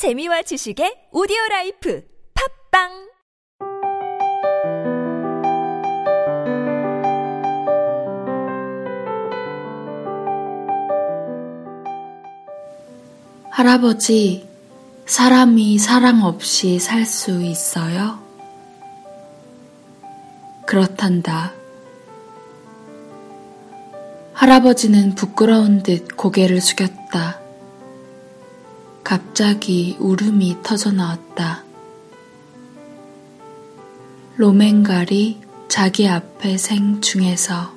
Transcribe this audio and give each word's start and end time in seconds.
재미와 0.00 0.40
지식의 0.40 1.12
오디오 1.12 1.36
라이프 1.50 2.02
팟빵 2.72 2.88
할아버지, 13.50 14.48
사람이 15.04 15.78
사랑 15.78 16.24
없이 16.24 16.78
살 16.78 17.04
수 17.04 17.42
있어요? 17.42 18.18
그렇단다. 20.64 21.52
할아버지는 24.32 25.14
부끄러운 25.14 25.82
듯 25.82 26.16
고개를 26.16 26.62
숙였다. 26.62 27.39
갑자기 29.10 29.96
울음이 29.98 30.58
터져 30.62 30.92
나왔다. 30.92 31.64
로맨갈이 34.36 35.40
자기 35.66 36.06
앞에 36.06 36.56
생 36.56 37.00
중에서 37.00 37.74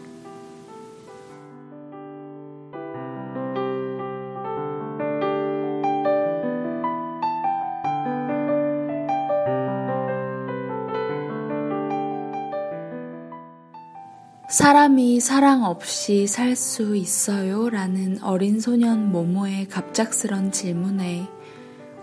사람이 14.53 15.19
사랑 15.19 15.63
없이 15.63 16.27
살 16.27 16.55
수 16.55 16.95
있어요? 16.95 17.71
라는 17.71 18.21
어린 18.21 18.59
소년 18.59 19.11
모모의 19.11 19.67
갑작스런 19.67 20.51
질문에 20.51 21.27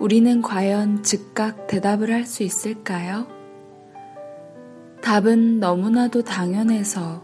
우리는 0.01 0.43
과연 0.43 1.05
즉각 1.05 1.69
대답을 1.69 2.11
할 2.11 2.27
수 2.27 2.43
있을까요? 2.43 3.29
답은 5.01 5.61
너무나도 5.61 6.25
당연해서 6.25 7.23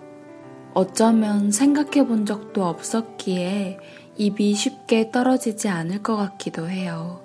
어쩌면 0.75 1.51
생각해 1.51 2.07
본 2.07 2.25
적도 2.25 2.65
없었기에 2.65 3.81
입이 4.19 4.55
쉽게 4.55 5.11
떨어지지 5.11 5.69
않을 5.69 6.05
것 6.05 6.15
같기도 6.15 6.71
해요. 6.71 7.21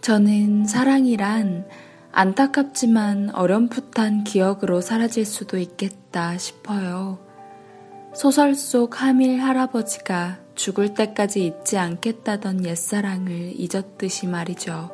저는 0.00 0.64
사랑이란 0.64 1.66
안타깝지만 2.14 3.30
어렴풋한 3.34 4.24
기억으로 4.24 4.82
사라질 4.82 5.24
수도 5.24 5.56
있겠다 5.56 6.36
싶어요. 6.36 7.18
소설 8.14 8.54
속 8.54 9.00
하밀 9.00 9.40
할아버지가 9.40 10.38
죽을 10.54 10.92
때까지 10.92 11.46
잊지 11.46 11.78
않겠다던 11.78 12.66
옛사랑을 12.66 13.54
잊었듯이 13.56 14.26
말이죠. 14.26 14.90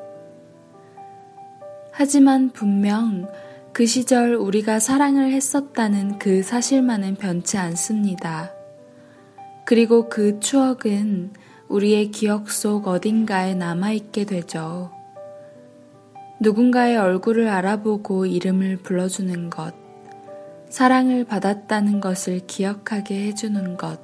하지만 1.91 2.51
분명 2.51 3.29
그 3.73 3.85
시절 3.87 4.35
우리가 4.37 4.79
사랑을 4.79 5.33
했었다는 5.33 6.21
그 6.21 6.45
사실만은 6.45 7.17
변치 7.17 7.59
않습니다. 7.59 8.53
그리고 9.67 10.09
그 10.09 10.39
추억은 10.39 11.33
우리의 11.67 12.13
기억 12.13 12.51
속 12.51 12.87
어딘가에 12.87 13.55
남아있게 13.55 14.25
되죠. 14.25 14.93
누군가의 16.41 16.97
얼굴을 16.97 17.49
알아보고 17.49 18.27
이름을 18.27 18.79
불러주는 18.79 19.51
것, 19.51 19.75
사랑을 20.69 21.25
받았다는 21.25 22.01
것을 22.01 22.47
기억하게 22.47 23.27
해주는 23.27 23.77
것, 23.77 24.01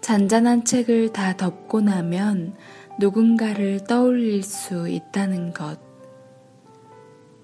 잔잔한 0.00 0.64
책을 0.64 1.12
다 1.12 1.36
덮고 1.36 1.80
나면 1.80 2.54
누군가를 2.98 3.84
떠올릴 3.84 4.42
수 4.42 4.88
있다는 4.88 5.52
것. 5.52 5.78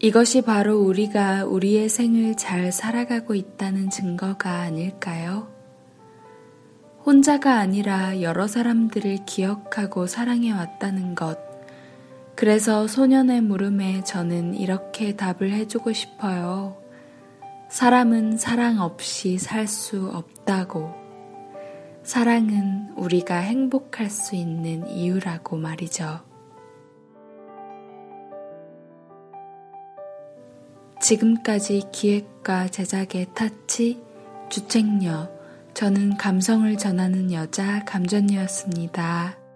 이것이 0.01 0.43
바로 0.43 0.81
우리가 0.81 1.45
우리의 1.45 1.89
생을 1.89 2.37
잘 2.37 2.73
살아가고 2.73 3.35
있다는 3.35 3.91
증거가 3.91 4.61
아닐까요? 4.61 5.49
혼자가 7.05 7.59
아니라 7.59 8.21
여러 8.21 8.47
사람들을 8.47 9.25
기억하고 9.25 10.07
사랑해 10.07 10.53
왔다는 10.53 11.15
것. 11.15 11.39
그래서 12.39 12.87
소년의 12.87 13.41
물음에 13.41 14.05
저는 14.05 14.55
이렇게 14.55 15.17
답을 15.17 15.51
해주고 15.51 15.93
싶어요. 15.93 16.81
사람은 17.69 18.39
사랑 18.39 18.79
없이 18.79 19.39
살 19.39 19.67
수 19.67 20.09
없다고. 20.15 20.95
사랑은 22.05 22.93
우리가 22.97 23.39
행복할 23.39 24.09
수 24.09 24.37
있는 24.37 24.87
이유라고 24.87 25.57
말이죠. 25.57 26.21
지금까지 31.01 31.89
기획과 31.91 32.69
제작의 32.69 33.31
타치, 33.35 34.01
주책녀, 34.49 35.29
저는 35.75 36.17
감성을 36.17 36.79
전하는 36.79 37.33
여자 37.33 37.85
감전녀였습니다. 37.85 39.48